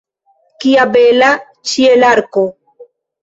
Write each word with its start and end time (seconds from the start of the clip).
Kia 0.63 0.85
bela 0.95 1.27
ĉielarko! 1.73 2.47